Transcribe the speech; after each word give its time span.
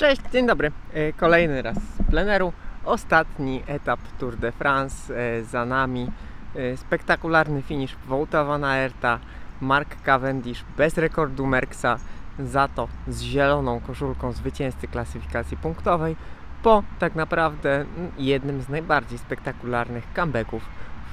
Cześć, 0.00 0.22
dzień 0.32 0.46
dobry. 0.46 0.72
E, 0.94 1.12
Kolejny 1.12 1.62
raz 1.62 1.76
z 1.76 2.10
pleneru. 2.10 2.52
Ostatni 2.84 3.62
etap 3.66 4.00
Tour 4.18 4.36
de 4.36 4.52
France 4.52 5.14
e, 5.16 5.44
za 5.44 5.64
nami. 5.64 6.10
E, 6.56 6.76
Spektakularny 6.76 7.62
finish 7.62 7.96
Wouta 8.06 8.44
van 8.44 8.64
Aerta. 8.64 9.18
Mark 9.60 10.02
Cavendish 10.02 10.64
bez 10.76 10.98
rekordu 10.98 11.46
Merksa, 11.46 11.98
za 12.38 12.68
to 12.68 12.88
z 13.08 13.20
zieloną 13.20 13.80
koszulką 13.80 14.32
zwycięzcy 14.32 14.88
klasyfikacji 14.88 15.56
punktowej 15.56 16.16
po 16.62 16.82
tak 16.98 17.14
naprawdę 17.14 17.74
mm, 17.74 18.12
jednym 18.18 18.62
z 18.62 18.68
najbardziej 18.68 19.18
spektakularnych 19.18 20.04
comebacków 20.16 20.62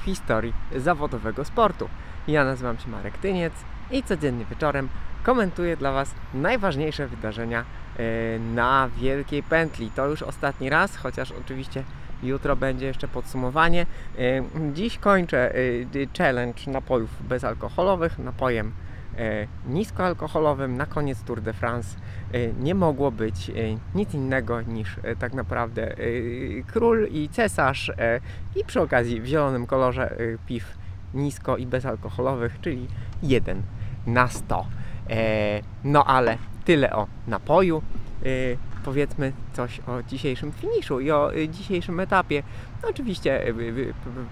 w 0.01 0.05
historii 0.05 0.54
zawodowego 0.75 1.45
sportu. 1.45 1.89
Ja 2.27 2.45
nazywam 2.45 2.77
się 2.77 2.89
Marek 2.89 3.17
Tyniec 3.17 3.54
i 3.91 4.04
codziennie 4.04 4.45
wieczorem 4.45 4.89
komentuję 5.23 5.77
dla 5.77 5.91
Was 5.91 6.15
najważniejsze 6.34 7.07
wydarzenia 7.07 7.66
e, 7.99 8.04
na 8.39 8.89
Wielkiej 8.97 9.43
Pętli. 9.43 9.91
To 9.91 10.07
już 10.07 10.21
ostatni 10.21 10.70
raz, 10.70 10.95
chociaż 10.95 11.31
oczywiście 11.31 11.84
jutro 12.23 12.55
będzie 12.55 12.85
jeszcze 12.85 13.07
podsumowanie. 13.07 13.85
E, 14.20 14.43
Dziś 14.73 14.98
kończę 14.98 15.55
e, 15.55 15.57
challenge 16.17 16.71
napojów 16.71 17.27
bezalkoholowych 17.27 18.20
napojem 18.20 18.71
niskoalkoholowym 19.67 20.77
na 20.77 20.85
koniec 20.85 21.23
Tour 21.23 21.41
de 21.41 21.54
France. 21.54 21.98
Nie 22.59 22.76
mogło 22.76 23.12
być 23.12 23.52
nic 23.95 24.13
innego 24.13 24.62
niż 24.62 24.95
tak 25.20 25.34
naprawdę 25.34 25.95
król 26.68 27.07
i 27.12 27.29
cesarz 27.29 27.91
i 28.55 28.65
przy 28.65 28.81
okazji 28.81 29.21
w 29.21 29.26
zielonym 29.26 29.65
kolorze 29.65 30.18
piw 30.45 30.77
nisko 31.13 31.57
i 31.57 31.65
bezalkoholowych, 31.65 32.57
czyli 32.62 32.88
1 33.23 33.62
na 34.07 34.27
100. 34.27 34.65
E, 35.09 35.61
no 35.84 36.03
ale 36.03 36.38
tyle 36.66 36.93
o 36.93 37.07
napoju. 37.27 37.81
E, 38.21 38.29
powiedzmy 38.85 39.34
coś 39.53 39.79
o 39.79 40.03
dzisiejszym 40.03 40.52
finiszu 40.52 40.99
i 40.99 41.11
o 41.11 41.35
e, 41.35 41.49
dzisiejszym 41.49 41.99
etapie. 41.99 42.43
No, 42.84 42.90
oczywiście 42.90 43.54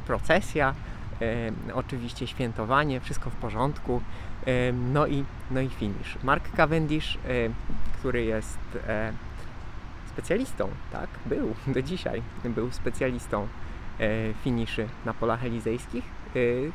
procesja, 0.07 0.75
oczywiście 1.73 2.27
świętowanie, 2.27 2.99
wszystko 2.99 3.29
w 3.29 3.35
porządku. 3.35 4.01
No, 4.93 5.07
i, 5.07 5.23
no 5.51 5.61
i 5.61 5.69
finish. 5.69 6.17
Mark 6.23 6.55
Cavendish, 6.55 7.17
który 7.99 8.23
jest 8.23 8.57
specjalistą, 10.09 10.69
tak? 10.91 11.09
Był 11.25 11.55
do 11.67 11.81
dzisiaj, 11.81 12.21
był 12.43 12.71
specjalistą 12.71 13.47
finiszy 14.43 14.87
na 15.05 15.13
polach 15.13 15.45
elizejskich. 15.45 16.03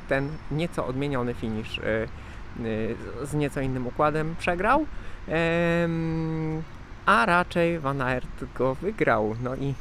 Ten 0.08 0.28
nieco 0.50 0.86
odmieniony 0.86 1.34
finisz 1.34 1.80
z 3.22 3.34
nieco 3.34 3.60
innym 3.60 3.86
układem 3.86 4.34
przegrał, 4.38 4.86
a 7.06 7.26
raczej 7.26 7.78
Van 7.78 8.00
Aert 8.02 8.44
go 8.54 8.74
wygrał. 8.74 9.36
No 9.42 9.56
i 9.56 9.74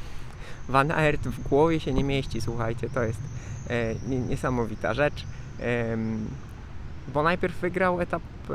Van 0.69 0.91
Aert 0.91 1.21
w 1.21 1.47
głowie 1.49 1.79
się 1.79 1.93
nie 1.93 2.03
mieści, 2.03 2.41
słuchajcie, 2.41 2.89
to 2.89 3.03
jest 3.03 3.21
e, 3.69 3.95
nie- 4.07 4.19
niesamowita 4.19 4.93
rzecz. 4.93 5.25
Bo 7.13 7.23
najpierw 7.23 7.59
wygrał 7.59 8.01
etap 8.01 8.21
e, 8.49 8.53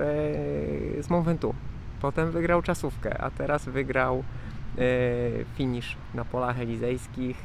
z 1.03 1.11
Mont 1.11 1.27
Ventoux, 1.27 1.57
potem 2.01 2.31
wygrał 2.31 2.63
czasówkę, 2.63 3.21
a 3.21 3.31
teraz 3.31 3.65
wygrał 3.65 4.19
e, 4.19 4.83
finish 5.57 5.97
na 6.15 6.25
polach 6.25 6.61
elizejskich, 6.61 7.45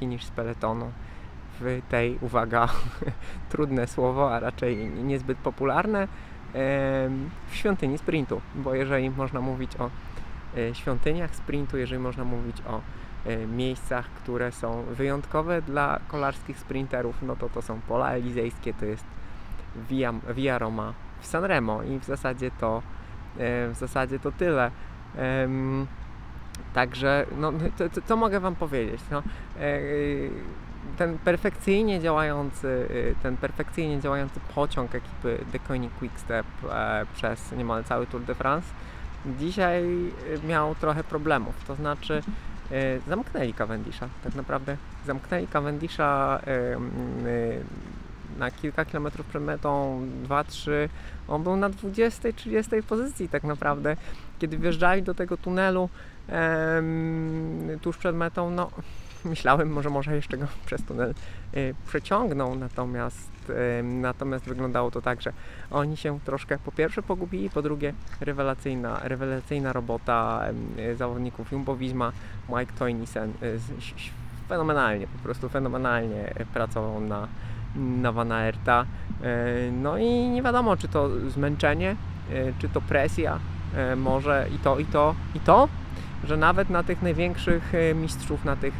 finish 0.00 0.24
z 0.24 0.30
peletonu 0.30 0.90
w 1.60 1.80
tej, 1.88 2.18
uwaga, 2.20 2.68
trudne 3.50 3.86
słowo, 3.86 4.34
a 4.34 4.40
raczej 4.40 4.76
niezbyt 4.90 5.38
popularne, 5.38 6.08
w 7.48 7.56
świątyni 7.56 7.98
sprintu, 7.98 8.40
bo 8.54 8.74
jeżeli 8.74 9.10
można 9.10 9.40
mówić 9.40 9.76
o 9.76 9.90
e, 10.58 10.74
świątyniach 10.74 11.34
sprintu, 11.34 11.78
jeżeli 11.78 12.02
można 12.02 12.24
mówić 12.24 12.56
o 12.66 12.80
e, 13.26 13.46
miejscach, 13.46 14.10
które 14.10 14.52
są 14.52 14.82
wyjątkowe 14.82 15.62
dla 15.62 16.00
kolarskich 16.08 16.58
sprinterów, 16.58 17.22
no 17.22 17.36
to 17.36 17.48
to 17.48 17.62
są 17.62 17.80
pola 17.80 18.10
elizejskie, 18.10 18.74
to 18.74 18.84
jest 18.84 19.04
Via, 19.88 20.14
Via 20.34 20.58
Roma 20.58 20.92
w 21.20 21.26
Sanremo 21.26 21.82
i 21.82 21.98
w 21.98 22.04
zasadzie 22.04 22.50
to 22.50 22.82
e, 23.38 23.68
w 23.68 23.74
zasadzie 23.74 24.18
to 24.18 24.32
tyle. 24.32 24.70
Także, 26.74 27.26
no, 27.36 27.52
to, 27.76 27.88
to, 27.88 28.02
co 28.02 28.16
mogę 28.16 28.40
Wam 28.40 28.54
powiedzieć? 28.54 29.00
No, 29.10 29.22
ten 30.96 31.18
perfekcyjnie 31.18 32.00
działający, 32.00 32.88
e, 33.18 33.22
ten 33.22 33.36
perfekcyjnie 33.36 34.00
działający 34.00 34.40
pociąg 34.54 34.94
ekipy 34.94 35.38
Koenig 35.68 35.92
Quickstep 35.92 36.46
e, 36.70 37.06
przez 37.14 37.52
niemal 37.52 37.84
cały 37.84 38.06
Tour 38.06 38.22
de 38.22 38.34
France 38.34 38.68
dzisiaj 39.38 39.84
e, 40.44 40.46
miał 40.46 40.74
trochę 40.74 41.04
problemów. 41.04 41.64
To 41.66 41.74
znaczy, 41.74 42.22
e, 42.70 43.00
zamknęli 43.08 43.54
Cavendisha. 43.54 44.08
Tak 44.24 44.34
naprawdę 44.34 44.76
zamknęli 45.06 45.46
Cavendisha 45.46 46.40
e, 46.46 46.50
e, 46.50 46.78
na 48.38 48.50
kilka 48.50 48.84
kilometrów 48.84 49.26
przed 49.26 49.42
metą, 49.42 50.00
2-3. 50.28 50.70
On 51.28 51.42
był 51.42 51.56
na 51.56 51.70
20-30 51.70 52.82
pozycji 52.82 53.28
tak 53.28 53.44
naprawdę. 53.44 53.96
Kiedy 54.38 54.58
wjeżdżali 54.58 55.02
do 55.02 55.14
tego 55.14 55.36
tunelu 55.36 55.88
tuż 57.82 57.98
przed 57.98 58.16
metą, 58.16 58.50
no 58.50 58.70
myślałem, 59.24 59.70
może 59.70 59.90
może 59.90 60.16
jeszcze 60.16 60.38
go 60.38 60.46
przez 60.66 60.82
tunel 60.82 61.14
y, 61.56 61.74
przeciągną, 61.86 62.54
natomiast, 62.54 63.30
natomiast 63.82 64.44
wyglądało 64.44 64.90
to 64.90 65.02
tak, 65.02 65.22
że 65.22 65.32
oni 65.70 65.96
się 65.96 66.20
troszkę 66.20 66.58
po 66.58 66.72
pierwsze 66.72 67.02
pogubili, 67.02 67.50
po 67.50 67.62
drugie 67.62 67.92
rewelacyjna, 68.20 69.00
rewelacyjna 69.02 69.72
robota 69.72 70.44
y, 70.78 70.96
zawodników 70.96 71.52
Jumbo 71.52 71.76
Visma, 71.76 72.12
Mike 72.48 72.72
Toynisen, 72.78 73.32
y, 73.42 73.58
fenomenalnie, 74.48 75.06
po 75.06 75.18
prostu 75.18 75.48
fenomenalnie 75.48 76.34
pracował 76.54 77.00
na, 77.00 77.28
na 77.76 78.12
Van 78.12 78.32
Aerta. 78.32 78.84
E, 79.22 79.70
No 79.72 79.98
i 79.98 80.28
nie 80.28 80.42
wiadomo, 80.42 80.76
czy 80.76 80.88
to 80.88 81.08
zmęczenie, 81.30 81.96
czy 82.58 82.68
to 82.68 82.80
presja, 82.80 83.38
może 83.96 84.46
i 84.54 84.58
to, 84.58 84.78
i 84.78 84.84
to, 84.84 85.14
i 85.34 85.40
to, 85.40 85.68
że 86.24 86.36
nawet 86.36 86.70
na 86.70 86.82
tych 86.82 87.02
największych 87.02 87.74
e, 87.74 87.94
mistrzów, 87.94 88.44
na 88.44 88.56
tych 88.56 88.74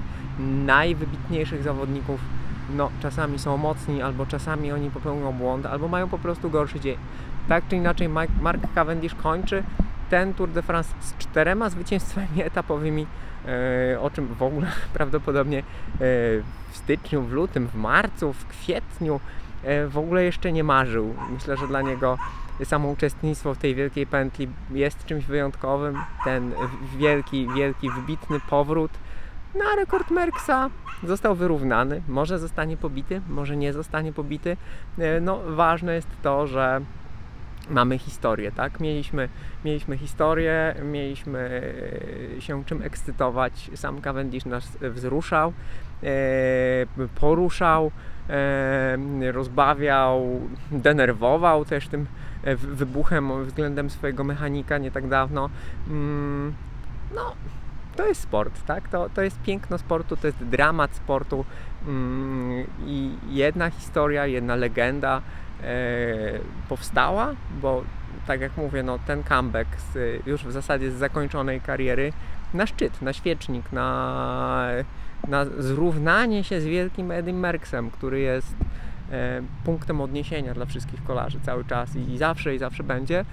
najwybitniejszych 0.67 1.63
zawodników, 1.63 2.21
no 2.77 2.91
czasami 3.03 3.39
są 3.39 3.57
mocni, 3.57 4.03
albo 4.03 4.27
czasami 4.27 4.73
oni 4.73 4.91
popełnią 4.91 5.33
błąd, 5.33 5.67
albo 5.67 5.89
mają 5.89 6.09
po 6.09 6.19
prostu 6.19 6.51
gorszy 6.51 6.81
dzień. 6.81 6.97
Tak 7.49 7.65
czy 7.69 7.77
inaczej, 7.77 8.09
Mark 8.41 8.75
Cavendish 8.75 9.15
kończy 9.15 9.63
ten 10.11 10.35
Tour 10.35 10.49
de 10.49 10.63
France 10.63 10.95
z 11.01 11.17
czterema 11.17 11.71
zwycięstwami 11.71 12.43
etapowymi, 12.51 13.07
e, 13.93 14.01
o 14.01 14.11
czym 14.11 14.27
w 14.27 14.43
ogóle 14.43 14.67
prawdopodobnie 14.95 15.59
e, 15.59 15.63
w 16.01 16.43
styczniu, 16.73 17.23
w 17.23 17.33
lutym, 17.33 17.69
w 17.69 17.75
marcu, 17.75 18.33
w 18.33 18.47
kwietniu 18.47 19.21
w 19.89 19.99
ogóle 19.99 20.25
jeszcze 20.25 20.53
nie 20.53 20.65
marzył. 20.65 21.15
Myślę, 21.31 21.57
że 21.57 21.69
dla 21.69 21.83
niego 21.83 22.19
samo 22.65 22.89
uczestnictwo 22.89 23.55
w 23.55 23.59
tej 23.59 23.75
wielkiej 23.75 24.07
pętli 24.07 24.49
jest 24.71 25.05
czymś 25.05 25.25
wyjątkowym. 25.25 25.99
Ten 26.25 26.53
wielki, 26.99 27.49
wielki, 27.57 27.91
wybitny 27.91 28.41
powrót 28.51 28.91
na 29.55 29.77
rekord 29.77 30.11
Merksa 30.11 30.71
został 31.05 31.35
wyrównany. 31.35 32.03
Może 32.09 32.39
zostanie 32.39 32.77
pobity, 32.77 33.21
może 33.29 33.57
nie 33.57 33.73
zostanie 33.73 34.13
pobity. 34.13 34.57
E, 34.99 35.21
No, 35.21 35.41
ważne 35.47 35.95
jest 35.95 36.09
to, 36.23 36.47
że 36.47 36.81
mamy 37.71 37.99
historię, 37.99 38.53
tak? 38.53 38.81
Mieliśmy, 38.81 39.29
mieliśmy 39.65 39.99
historię, 39.99 40.75
mieliśmy 40.85 41.63
e, 42.37 42.41
się 42.41 42.65
czym 42.65 42.83
ekscytować. 42.83 43.71
Sam 43.75 44.01
Cavendish 44.01 44.45
nas 44.45 44.79
wzruszał, 44.81 45.53
e, 46.03 46.07
poruszał, 47.21 47.91
rozbawiał, 49.33 50.41
denerwował 50.71 51.65
też 51.65 51.89
tym 51.89 52.07
e, 52.45 52.57
wy- 52.57 52.75
wybuchem 52.75 53.45
względem 53.45 53.91
swojego 53.91 54.25
mechanika 54.25 54.79
nie 54.79 54.91
tak 54.91 55.09
dawno. 55.09 55.51
Mm, 55.89 56.55
No, 57.15 57.35
to 57.97 58.07
jest 58.07 58.21
sport, 58.21 58.65
tak? 58.67 58.89
To, 58.89 59.09
to 59.15 59.23
jest 59.23 59.43
piękno 59.43 59.79
sportu, 59.79 60.17
to 60.17 60.27
jest 60.27 60.45
dramat 60.45 60.95
sportu 60.95 61.45
mm, 61.87 62.67
i 62.87 63.11
jedna 63.29 63.71
historia, 63.71 64.27
jedna 64.27 64.55
legenda 64.57 65.23
e, 65.63 65.67
powstała, 66.69 67.35
bo 67.63 67.83
tak 68.27 68.41
jak 68.41 68.57
mówię, 68.57 68.83
no, 68.83 68.99
ten 69.07 69.23
comeback 69.25 69.71
z, 69.93 70.27
już 70.27 70.45
w 70.45 70.53
zasadzie 70.53 70.91
z 70.91 70.95
zakończonej 70.95 71.61
kariery 71.61 72.13
na 72.55 72.67
szczyt, 72.67 73.03
na 73.03 73.13
świecznik, 73.13 73.73
na, 73.73 74.67
na 75.29 75.45
zrównanie 75.45 76.45
się 76.45 76.61
z 76.61 76.65
wielkim 76.65 77.11
Edim 77.11 77.39
Merksem, 77.39 77.91
który 77.91 78.21
jest 78.21 78.55
e, 79.13 79.43
punktem 79.65 80.01
odniesienia 80.01 80.55
dla 80.55 80.67
wszystkich 80.67 81.05
kolarzy 81.05 81.41
cały 81.41 81.65
czas 81.65 81.97
i, 81.97 82.13
i 82.13 82.19
zawsze 82.19 82.55
i 82.55 82.59
zawsze 82.59 82.83
będzie. 82.83 83.25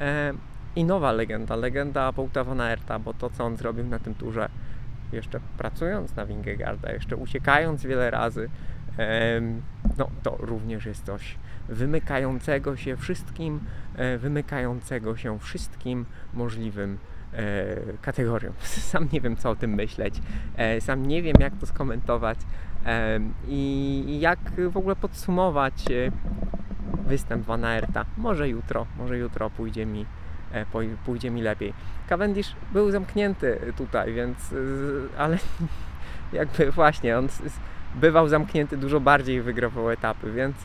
E, 0.00 0.32
I 0.76 0.84
nowa 0.84 1.12
legenda, 1.12 1.56
legenda 1.56 2.12
Pouta 2.12 2.44
van 2.44 2.60
Aerta, 2.60 2.98
bo 2.98 3.14
to 3.14 3.30
co 3.30 3.44
on 3.44 3.56
zrobił 3.56 3.86
na 3.86 3.98
tym 3.98 4.14
turze, 4.14 4.48
jeszcze 5.12 5.40
pracując 5.58 6.16
na 6.16 6.26
Wingegarda, 6.26 6.92
jeszcze 6.92 7.16
uciekając 7.16 7.82
wiele 7.82 8.10
razy, 8.10 8.48
em, 8.98 9.62
no 9.98 10.10
to 10.22 10.36
również 10.40 10.86
jest 10.86 11.06
coś 11.06 11.36
wymykającego 11.68 12.76
się 12.76 12.96
wszystkim, 12.96 13.60
e, 13.96 14.18
wymykającego 14.18 15.16
się 15.16 15.38
wszystkim 15.38 16.04
możliwym 16.34 16.98
kategorią. 18.02 18.52
Sam 18.90 19.08
nie 19.12 19.20
wiem, 19.20 19.36
co 19.36 19.50
o 19.50 19.56
tym 19.56 19.74
myśleć. 19.74 20.14
E, 20.56 20.80
sam 20.80 21.06
nie 21.06 21.22
wiem, 21.22 21.34
jak 21.40 21.52
to 21.60 21.66
skomentować 21.66 22.38
e, 22.86 23.20
i 23.48 24.18
jak 24.20 24.38
w 24.70 24.76
ogóle 24.76 24.96
podsumować 24.96 25.90
e, 25.90 26.10
występ 27.06 27.46
Van 27.46 27.64
Aerta. 27.64 28.04
Może 28.16 28.48
jutro, 28.48 28.86
może 28.98 29.18
jutro 29.18 29.50
pójdzie 29.50 29.86
mi, 29.86 30.06
e, 30.52 30.66
pójdzie 31.04 31.30
mi 31.30 31.42
lepiej. 31.42 31.74
Cavendish 32.08 32.52
był 32.72 32.90
zamknięty 32.90 33.72
tutaj, 33.76 34.12
więc 34.12 34.52
e, 34.52 35.18
ale 35.18 35.38
jakby 36.32 36.70
właśnie 36.70 37.18
on 37.18 37.28
bywał 37.94 38.28
zamknięty 38.28 38.76
dużo 38.76 39.00
bardziej 39.00 39.42
wygrywał 39.42 39.90
etapy, 39.90 40.32
więc 40.32 40.56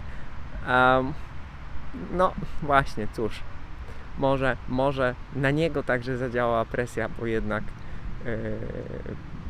em, 0.67 1.13
no 2.11 2.33
właśnie, 2.61 3.07
cóż, 3.13 3.39
może, 4.19 4.57
może 4.69 5.15
na 5.35 5.51
niego 5.51 5.83
także 5.83 6.17
zadziałała 6.17 6.65
presja, 6.65 7.09
bo 7.19 7.25
jednak 7.25 7.63
e, 8.25 8.37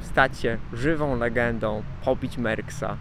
stać 0.02 0.40
się 0.40 0.58
żywą 0.74 1.18
legendą, 1.18 1.84
pobić 2.06 2.38
Merksa. 2.38 2.98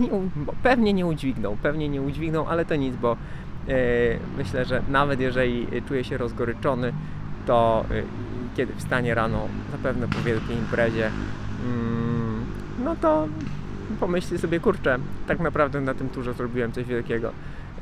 Nie, 0.00 0.08
pewnie 0.62 0.92
nie 0.92 1.06
udźwigną, 1.06 1.56
pewnie 1.62 1.88
nie 1.88 2.02
udźwigną, 2.02 2.48
ale 2.48 2.64
to 2.64 2.76
nic, 2.76 2.96
bo 2.96 3.12
e, 3.12 3.16
myślę, 4.36 4.64
że 4.64 4.82
nawet 4.88 5.20
jeżeli 5.20 5.66
czuje 5.88 6.04
się 6.04 6.18
rozgoryczony, 6.18 6.92
to 7.46 7.84
e, 7.90 8.02
kiedy 8.56 8.74
wstanie 8.74 9.14
rano, 9.14 9.48
zapewne 9.72 10.08
po 10.08 10.18
wielkiej 10.22 10.56
imprezie, 10.56 11.10
mm, 11.64 12.44
no 12.84 12.96
to 12.96 13.28
pomyśli 14.00 14.38
sobie, 14.38 14.60
kurczę, 14.60 14.98
tak 15.26 15.40
naprawdę 15.40 15.80
na 15.80 15.94
tym 15.94 16.08
turze 16.08 16.34
zrobiłem 16.34 16.72
coś 16.72 16.84
wielkiego. 16.84 17.32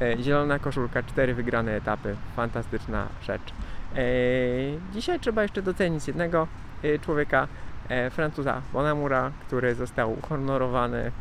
E, 0.01 0.23
Zielona 0.23 0.59
koszulka, 0.59 1.03
cztery 1.03 1.35
wygrane 1.35 1.77
etapy, 1.77 2.17
fantastyczna 2.37 3.07
rzecz. 3.23 3.53
E, 3.97 4.03
Dzisiaj 4.93 5.21
trzeba 5.21 5.43
jeszcze 5.43 5.63
docenić 5.63 6.09
jednego 6.09 6.47
e, 6.83 6.99
człowieka, 6.99 7.49
Francuza 8.11 8.63
Bonamura, 8.73 9.31
który 9.47 9.75
został 9.75 10.19
uhonorowany 10.19 11.13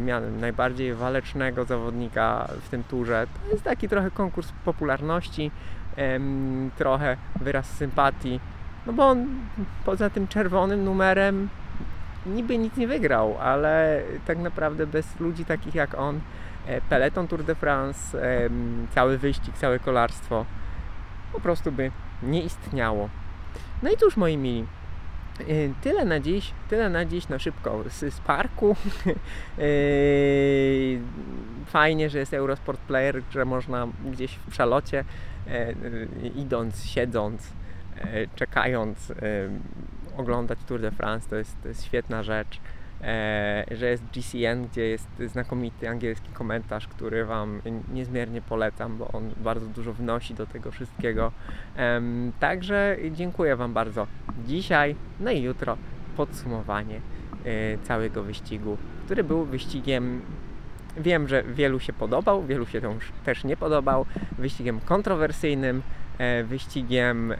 mianem 0.00 0.40
najbardziej 0.40 0.94
walecznego 0.94 1.64
zawodnika 1.64 2.48
w 2.62 2.68
tym 2.68 2.84
turze. 2.84 3.26
To 3.44 3.50
jest 3.50 3.64
taki 3.64 3.88
trochę 3.88 4.10
konkurs 4.10 4.52
popularności, 4.64 5.50
trochę 6.76 7.16
wyraz 7.40 7.66
sympatii, 7.66 8.40
no 8.86 8.92
bo 8.92 9.08
on 9.08 9.26
poza 9.84 10.10
tym 10.10 10.28
czerwonym 10.28 10.84
numerem 10.84 11.48
niby 12.26 12.58
nic 12.58 12.76
nie 12.76 12.86
wygrał, 12.86 13.36
ale 13.40 14.02
tak 14.26 14.38
naprawdę 14.38 14.86
bez 14.86 15.20
ludzi 15.20 15.44
takich 15.44 15.74
jak 15.74 15.94
on, 15.94 16.20
e, 16.66 16.80
peleton 16.80 17.28
Tour 17.28 17.44
de 17.44 17.54
France, 17.54 18.34
em, 18.44 18.86
cały 18.94 19.18
wyścig, 19.18 19.58
całe 19.58 19.78
kolarstwo 19.78 20.46
po 21.32 21.40
prostu 21.40 21.72
by 21.72 21.90
nie 22.22 22.42
istniało. 22.42 23.08
No 23.82 23.90
i 23.90 23.96
cóż 23.96 24.16
moi 24.16 24.36
mili, 24.36 24.66
e, 25.40 25.44
tyle 25.82 26.04
na 26.04 26.20
dziś, 26.20 26.52
tyle 26.68 26.90
na 26.90 27.04
dziś 27.04 27.28
na 27.28 27.38
szybko 27.38 27.84
z, 27.88 28.14
z 28.14 28.20
parku. 28.20 28.76
E, 29.58 29.62
Fajnie, 31.66 32.10
że 32.10 32.18
jest 32.18 32.34
Eurosport 32.34 32.80
Player, 32.80 33.22
że 33.30 33.44
można 33.44 33.88
gdzieś 34.12 34.34
w 34.34 34.50
przalocie, 34.50 35.04
e, 35.46 35.50
e, 35.50 35.74
idąc, 36.36 36.84
siedząc, 36.84 37.52
e, 37.98 38.26
czekając, 38.36 39.10
e, 39.10 39.14
oglądać 40.20 40.58
Tour 40.66 40.80
de 40.80 40.90
France, 40.90 41.30
to 41.30 41.36
jest, 41.36 41.62
to 41.62 41.68
jest 41.68 41.84
świetna 41.84 42.22
rzecz. 42.22 42.60
E, 43.02 43.64
że 43.70 43.90
jest 43.90 44.04
GCN, 44.04 44.66
gdzie 44.66 44.82
jest 44.82 45.08
znakomity 45.26 45.88
angielski 45.88 46.28
komentarz, 46.32 46.88
który 46.88 47.24
Wam 47.24 47.60
niezmiernie 47.92 48.42
polecam, 48.42 48.98
bo 48.98 49.08
on 49.08 49.30
bardzo 49.36 49.66
dużo 49.66 49.92
wnosi 49.92 50.34
do 50.34 50.46
tego 50.46 50.70
wszystkiego. 50.70 51.32
Em, 51.76 52.32
także 52.40 52.96
dziękuję 53.10 53.56
Wam 53.56 53.74
bardzo. 53.74 54.06
Dzisiaj, 54.46 54.96
no 55.20 55.30
i 55.30 55.42
jutro 55.42 55.76
podsumowanie 56.16 56.96
e, 57.44 57.78
całego 57.78 58.22
wyścigu, 58.22 58.76
który 59.04 59.24
był 59.24 59.44
wyścigiem 59.44 60.22
Wiem, 60.96 61.28
że 61.28 61.42
wielu 61.42 61.80
się 61.80 61.92
podobał, 61.92 62.46
wielu 62.46 62.66
się 62.66 62.80
też 63.24 63.44
nie 63.44 63.56
podobał. 63.56 64.06
Wyścigiem 64.38 64.80
kontrowersyjnym, 64.80 65.82
e, 66.18 66.44
wyścigiem 66.44 67.32
e, 67.32 67.36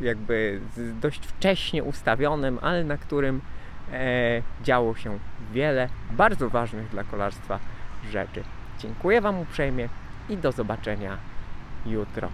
jakby 0.00 0.60
dość 1.00 1.26
wcześnie 1.26 1.84
ustawionym, 1.84 2.58
ale 2.62 2.84
na 2.84 2.96
którym 2.96 3.40
e, 3.92 4.42
działo 4.62 4.94
się 4.94 5.18
wiele 5.52 5.88
bardzo 6.10 6.50
ważnych 6.50 6.88
dla 6.88 7.04
kolarstwa 7.04 7.58
rzeczy. 8.10 8.42
Dziękuję 8.78 9.20
Wam 9.20 9.38
uprzejmie 9.38 9.88
i 10.28 10.36
do 10.36 10.52
zobaczenia 10.52 11.16
jutro. 11.86 12.28